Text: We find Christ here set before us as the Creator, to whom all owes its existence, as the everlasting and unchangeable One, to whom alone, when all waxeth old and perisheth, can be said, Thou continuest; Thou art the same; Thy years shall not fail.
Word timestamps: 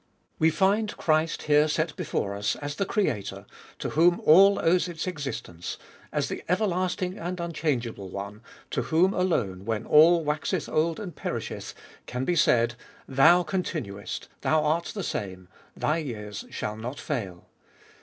We 0.39 0.49
find 0.49 0.97
Christ 0.97 1.43
here 1.43 1.67
set 1.67 1.95
before 1.95 2.33
us 2.33 2.55
as 2.55 2.75
the 2.77 2.87
Creator, 2.87 3.45
to 3.77 3.89
whom 3.89 4.19
all 4.25 4.57
owes 4.59 4.87
its 4.87 5.05
existence, 5.05 5.77
as 6.11 6.27
the 6.27 6.41
everlasting 6.49 7.19
and 7.19 7.39
unchangeable 7.39 8.09
One, 8.09 8.41
to 8.71 8.81
whom 8.81 9.13
alone, 9.13 9.63
when 9.63 9.85
all 9.85 10.23
waxeth 10.25 10.67
old 10.67 10.99
and 10.99 11.15
perisheth, 11.15 11.75
can 12.07 12.25
be 12.25 12.35
said, 12.35 12.73
Thou 13.07 13.43
continuest; 13.43 14.27
Thou 14.41 14.63
art 14.63 14.85
the 14.85 15.03
same; 15.03 15.47
Thy 15.77 15.97
years 15.99 16.45
shall 16.49 16.77
not 16.77 16.99
fail. 16.99 17.45